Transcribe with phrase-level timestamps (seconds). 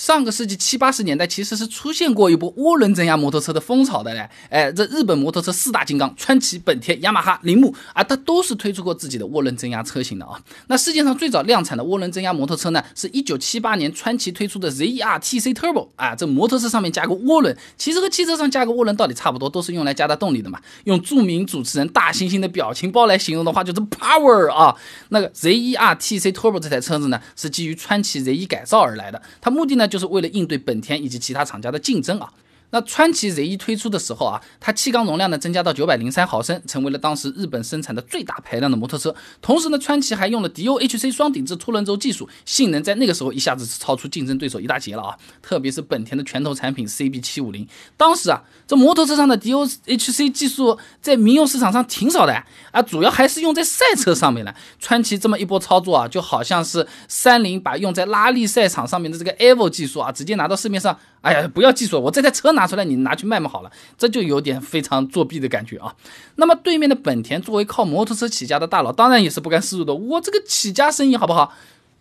[0.00, 4.26] 上个世纪七八十年代其实是出现过一波涡轮增压摩托车的风潮的嘞。
[4.48, 10.40] 哎，这日本摩托车四大金刚，川崎、本田、雅马哈、铃木啊，它都是推出过自己的涡轮增压车型的啊。
[10.68, 16.14] 那世界上最早量产的涡轮增压摩托车呢，是一九七八年川崎推出的 ZER TC Turbo 啊。
[16.14, 20.58] 这摩托车上面加个涡轮，其实和汽车上加个涡轮到底差不多，都是用来加大动力的嘛。
[20.84, 24.74] 用著名主持人大猩猩的表情包来形容的话，就是 Power 啊。
[25.10, 29.89] 那个 ZER TC Turbo 这台车子呢，是基于川崎 Z1 改造而来的，它目的呢。
[29.90, 32.32] 就是为了应对本田以及其他厂家的竞争啊。
[32.70, 39.14] 那川崎 Z 一推出的时候啊，它气缸容量呢增加到九百零三毫升，成为了当时日本生产的最大排量的摩托车。
[39.42, 45.16] 同时呢，川崎还用了 DOHC 双顶置凸轮轴技术，性能在那个时候一下子是超出竞争对手一大截了啊！
[45.42, 52.32] 特别是本田的拳头产品 CB 七五零，当时啊，这摩托车上的 DOHC 技术在民用市场上挺少的
[52.70, 54.54] 啊，主要还是用在赛车上面了。
[54.78, 60.96] 川崎这么一波操作啊，就好像是三菱把用在拉力赛场上面的这个 EVO 技术啊，直接拿到市面上。
[61.22, 65.94] 哎呀，不要技术，我这台车拿出来，你拿去卖嘛好了，这就有点非常作弊的感觉啊。
[66.36, 71.52] 那么对面的本田作为靠摩托车起家的大佬，当然也是不甘示弱的，我这个起家生意好不好？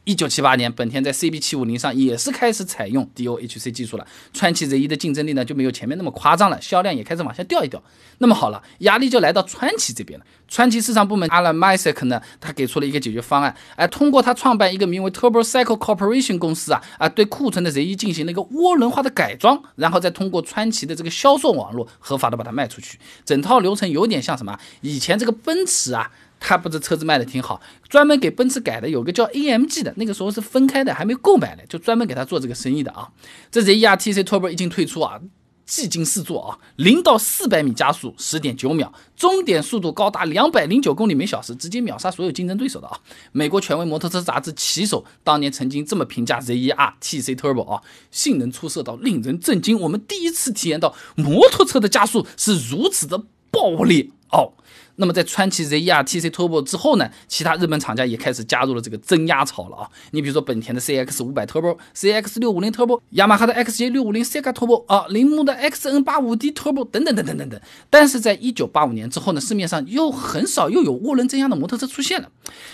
[0.09, 4.07] 一九七八年，本田在 CB 七五零上也是开始采用 DOHC 技术了。
[4.33, 7.79] 川崎 Z 一的竞争力呢就没有前面那么夸张了，销量也开始往下掉一掉。
[8.17, 10.25] 那么好了，压力就来到川崎这边了。
[10.47, 22.97] 川崎市场部门 Alan m y s e k 呢，他给出了一个解决方案，哎，通过他创办一个名为 Turbo Cycle Corporation 公司啊啊，对库存的 Z 一进行了一个涡轮化的改装，然后再通过川崎的这个销售网络合法的把它卖出去。
[23.23, 24.57] 整套流程有点像什么？
[24.81, 26.09] 以前这个奔驰啊。
[26.39, 33.09] 他不是车子卖的挺好，专门给奔驰改的，有个叫 AMG 的，那个时候是分开的，还没购买的，就专门给他做这个生意的啊。
[33.51, 35.19] 这 ZER TC Turbo 一经推出啊，
[35.65, 42.97] 技惊四座啊，零到四百米加速十点九秒，终点速度高达两百零九公里每小时，直接秒杀所有竞争对手的啊。
[43.31, 54.53] 美国权威摩托车杂志《骑手》当年曾经这么评价 ZER TC Turbo 啊，性能出色到令人震惊，我们第一次体验到摩托车的加速是如此的暴烈哦。
[54.99, 59.89] 那么在川崎 ZER TC Turbo 之后呢，其他日本厂家也开始加入了这个增压潮了啊！
[60.11, 67.61] 你比如说本田的 CX 五百 Turbo、CX 六五零 Turbo、雅马哈的 XJ 六五零 Sega Turbo 啊、铃木的 XN 八五 D Turbo 等等等等等等。
[67.89, 72.29] 但是在一九八五年之后呢，市面上又很少又有涡轮增压的摩托车出现了。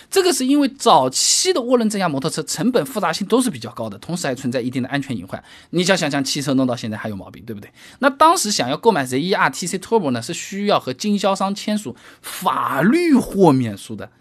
[0.09, 5.41] 这个是因为早期的涡轮增压摩托车成本复杂性都是比较高的，同时还存在一定的安全隐患。
[5.69, 7.69] 你想想，想汽车弄到现在还有毛病，对不对？
[7.99, 11.95] 那当时想要购买 ZER TC Turbo 呢，是需要和经销商签署。
[12.21, 14.11] 法律豁免书的，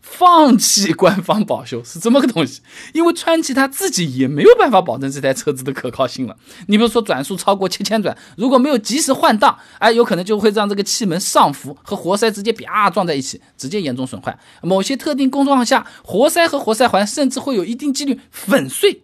[0.00, 2.62] 放弃官方保修是这么个东西，
[2.94, 6.36] 因为川崎他自己也没有办法保证这台车子的可靠性了。
[6.68, 14.38] 你比如说转速超过七千转，如果没有及时换挡，哎，有可能就会让这个气门上浮和活塞直接啪撞在一起，直接严重损坏。
[14.62, 19.02] 某些特定工况下，活塞和活塞环甚至会有一定几率粉碎、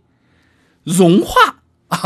[0.85, 1.54] 融化。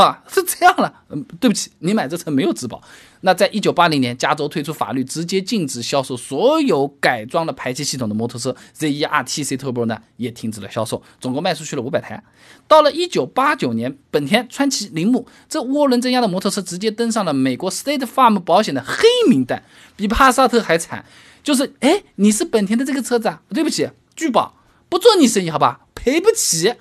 [0.03, 2.81] 啊， 是这样了，嗯，对不起，你买这车没有质保。
[3.23, 8.55] 那在一九八零年，加州推出法律，直接禁止销售所有改装了排气系统的摩托车。
[8.79, 12.23] ZER TC Turbo 呢，也停止了销售，总共卖出去了五百台。
[12.69, 19.65] 到了一九八九年，本田、川崎、铃木这涡轮增压的摩托车直接登上了美国 State Farm 保险的黑名单，
[19.97, 21.05] 比帕萨特还惨。
[21.43, 24.55] 就是，哎，你是本田的这个车子啊，对不起，拒保，
[24.89, 26.75] 不做你生意，好吧，赔不起。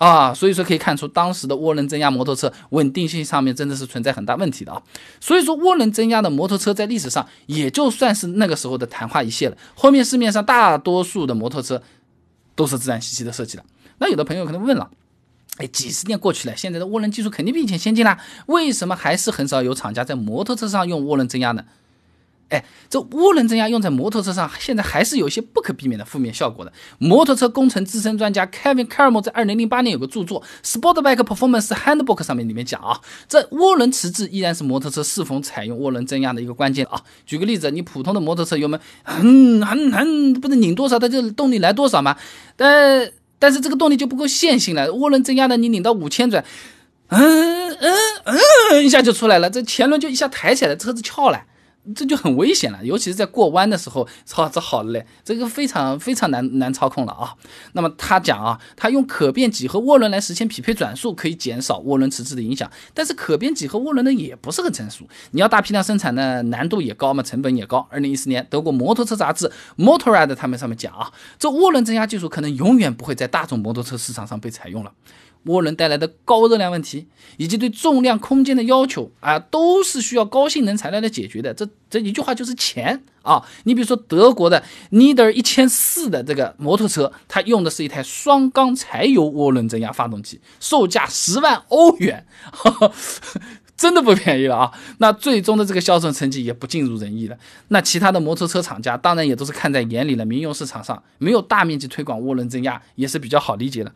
[0.00, 4.82] 啊，所以说可以看出当时的涡轮增压摩托车稳定性上面真的是存在很大问题的啊。
[5.20, 9.56] 所以说涡轮增压的摩托车在历史上也就算是那个时候的昙花一现了。
[9.74, 11.82] 后面市面上大多数的摩托车
[12.54, 13.64] 都是自然吸气的设计的。
[13.98, 14.88] 那有的朋友可能问了，
[15.58, 21.62] 哎，几十年过去了，现在的涡轮技术肯定比以前先进啦，为什么还是很少有厂家在摩托车上用涡轮增压呢？
[22.50, 26.72] 哎，这涡轮增压用在摩托车上，现在还是有一些不可避免的负面效果的。
[26.98, 37.00] 摩托车工程资深专家 Kevin Carmo 在二零零八年有个著作《Sportbike Performance Handbook》上面里面讲啊，这涡轮迟滞依然是摩托车是否采用涡轮增压的一个关键啊。
[37.24, 42.16] 举个例子，你普通的摩托车油门很很很，不是拧多少它就动力来多少吗？
[42.56, 44.88] 但但是这个动力就不够线性了。
[44.88, 46.44] 涡轮增压的你拧到五千转，
[47.08, 47.94] 嗯嗯
[48.24, 51.44] 嗯，一下就出来了，这前轮就一下抬起来，车子翘了。
[51.94, 57.34] 这就很危险了，尤其是在过弯的时候， 操，这好嘞，这个非常非常难难操控了啊。
[57.72, 62.70] 那么他讲啊，他用可变几何涡轮来实现匹配转速，可以减少涡轮迟滞的影响。
[62.92, 67.86] 但是可变几何涡轮呢，也不是很成熟，你要大批量生产呢，难度也高嘛，成本也高。
[67.90, 74.92] 二零一四年，德国摩托车杂志 Motorrad 他们上面讲啊，这涡轮增压技术可能永远不会在大众摩托车市场上被采用了。
[75.46, 77.06] 涡轮带来的高热量问题，
[77.36, 81.54] 以及对重量空间的要求啊，都是需要高性能材料来解决的。
[81.54, 83.42] 这这一句话就是钱啊！
[83.64, 92.26] 你比如说德国的 Nieder 一千四的这个摩托车，它用的是一台双缸柴油涡轮增压发动机，售价十万欧元，
[93.76, 94.72] 真的不便宜了啊！
[94.98, 97.36] 那最终的这个销售成绩也不尽如人意了。
[97.68, 103.92] 那其他的摩托车厂家当然也都是看在眼里了，民用市场上没有大面积推广涡轮增压也是比较好理解的。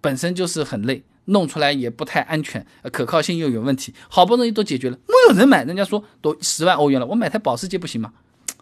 [0.00, 8.12] 本身就是很累，弄出来也不太安全，可靠性又有问题，好不容易都解决了，没有人买，人家说都十万欧元了，我买台保时捷不行吗？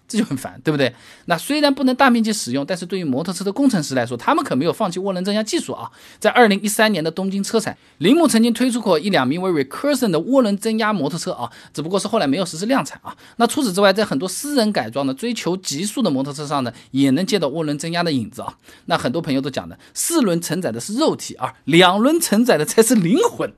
[0.08, 0.94] 这就很烦，对不对？
[1.24, 5.90] 那虽然不能大面积使用，但是对于摩托车的工程师来说，他们可没有放弃涡轮增压技术啊。
[6.18, 13.16] 在二零一三年的东京车展，铃木曾经推出过一辆名为 Recursion 的涡轮增压摩托车啊，只不过是后来没有实施量产啊。
[13.36, 18.54] 那除此之外，在很多私人改装的追求极速的摩托车上呢，也能见到涡轮增压的影子啊。
[18.84, 23.52] 那很多朋友都讲的，四轮承载的是肉体啊，两轮承载的才是灵魂。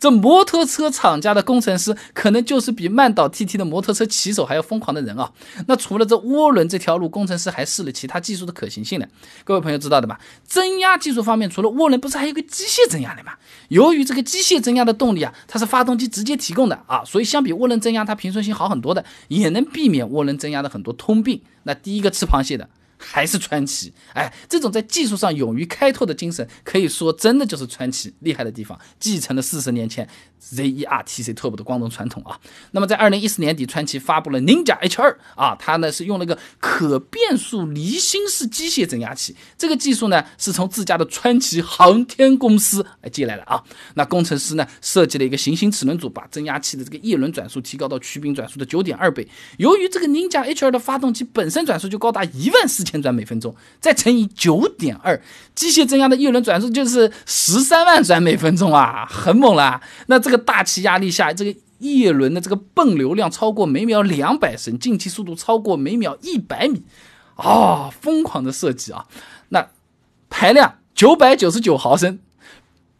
[0.00, 5.30] 这摩托车厂家的工程师，可能就是比曼岛 TT 的摩托车骑手还要疯狂的人啊。
[5.66, 9.06] 那除了这涡轮这条路，工程师还试了其他技术的可行性呢。
[9.44, 10.20] 各位朋友知道的吧？
[10.44, 13.32] 增压技术方面，除了涡轮，不是还有个机械增压的吗？
[13.68, 21.40] 由于这个机械增压的动力啊，它是发动机直接提供的啊，所以相比涡轮增压，它平顺性好很多的，也能避免涡轮增压的很多通病。
[21.64, 22.68] 那第一个吃螃蟹的。
[23.02, 30.06] 还是川崎，哎，这种在技术上勇于开拓的精神，可以说真的就是川崎厉害的地方，继承了四十年前
[30.52, 32.38] ZER TC Turbo 的光荣传统啊。
[32.72, 43.64] 那么在二零一四年底，川崎发布了 Ninja H 二啊，它呢是用了个可变速离心式机械增压器，这个技术呢是从自家的川崎航天公司哎借来的啊。
[43.94, 49.26] 那工程师呢设计了一个行星齿轮组，把增压器的这个叶轮转速提高到曲柄转速的九点二倍。
[49.56, 52.89] 由于这个 Ninja H 二的发动机本身转速就高达一万四千。
[52.90, 55.22] 千转每分钟，再乘以九点二，
[55.54, 59.80] 机械增压的叶轮转速就是十三万转每分钟啊，很猛了。
[60.06, 66.82] 那这个大气压力下，这个叶轮的这个泵流量超过每秒两百升，进气速度超过每秒一百米，
[67.36, 69.06] 啊，疯狂的设计啊！
[69.50, 69.68] 那
[70.28, 72.18] 排量九百九十九毫升。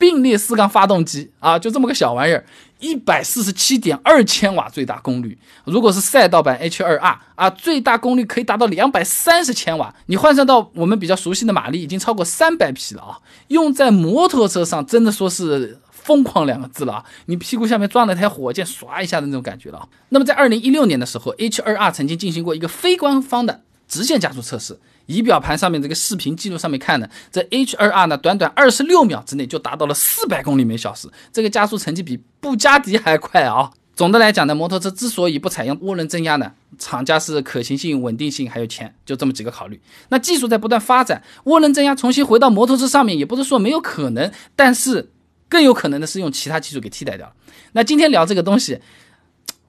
[0.01, 2.43] 并列四缸发动机啊，就这么个小玩意儿，
[2.81, 5.39] 一百四十七点二千瓦最大功率。
[5.65, 9.95] 如果是赛道版 H2R 啊，最大功率可以达到两百三十千瓦。
[10.07, 13.19] 你换算到我们比较熟悉的马力，已经超过三百匹了啊！
[13.49, 17.05] 用在摩托车上，真的说是疯狂两个字了啊！
[17.27, 19.89] 你屁股下面装了台火箭，唰一下的那种感觉了！
[20.09, 24.79] 那么在二零一六年的时候，H2R 曾经进行过一个非官方的直线加速测试。
[25.07, 33.73] 仪表盘上面这个视频记录上面看呢，这 H2R 呢，短短二十六秒之内就达到了四百公里每小时，这个加速成绩比布加迪还快啊！
[33.97, 39.81] 总的来讲呢，摩托车之所以不采用涡轮增压呢，厂家是可行性、稳定性还有钱，就这么几个考虑。
[40.11, 45.11] 那技术在不断发展，涡轮增压重新回到摩托车上面也不是说没有可能，但是
[45.49, 47.33] 更有可能的是用其他技术给替代掉了。
[47.73, 48.81] 那今天聊这个东西。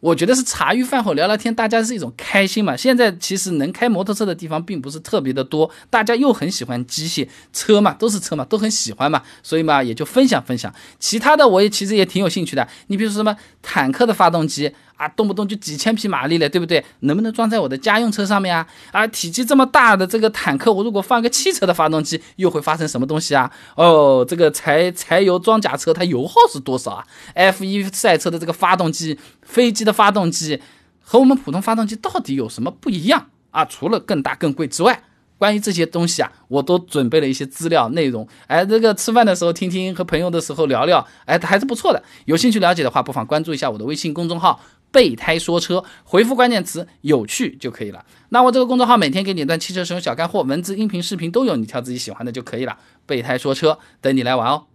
[0.01, 2.75] 我觉得是茶余饭后聊聊天，大家是一种开心嘛。
[2.75, 10.73] 现在其实能开摩托车的地方并不是特别的多，大家又很喜欢机械车嘛，都是车嘛，都很喜欢嘛，所以嘛也就分享分享。
[10.99, 14.73] 其他的我也其实也挺有兴趣的，你比如说什么坦克的发动机。
[15.01, 16.85] 啊，动不动就几千匹马力了，对不对？
[16.99, 18.67] 能不能装在我的家用车上面啊？
[18.91, 23.51] 啊，体积这么大的这个坦克，我如果放个汽车的发动机，又会发生什么东西啊？
[23.75, 27.03] 哦，这个柴柴油装甲车它油耗是多少啊
[27.33, 30.61] ？F1 赛车的这个发动机，飞机的发动机
[30.99, 33.65] 和我们普通发动机到底有什么不一样啊？
[33.65, 35.01] 除了更大更贵之外，
[35.39, 38.27] 关于这些东西啊，我都准备了一些资料内容。
[38.45, 42.03] 哎，这个吃饭的时候听听，和朋友的时候聊聊，哎，还是不错的。
[42.25, 44.59] 有兴趣了解的话，不妨关注一下我的微信公众号。
[44.91, 48.05] 备胎说车，回复关键词“有趣”就可以了。
[48.29, 52.77] 那我这个公众号每天给你一段汽车使用小干货，文字、音频、视频都有，你挑自己喜欢的就可以了。
[53.05, 54.65] 备胎说车，等你来玩哦。